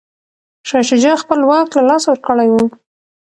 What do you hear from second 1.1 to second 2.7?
خپل واک له لاسه ورکړی و.